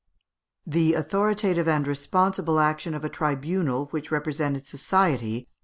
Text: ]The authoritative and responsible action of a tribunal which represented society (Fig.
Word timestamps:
]The 0.75 0.95
authoritative 0.95 1.67
and 1.67 1.85
responsible 1.85 2.59
action 2.59 2.95
of 2.95 3.05
a 3.05 3.07
tribunal 3.09 3.85
which 3.91 4.09
represented 4.09 4.65
society 4.65 5.41
(Fig. 5.41 5.47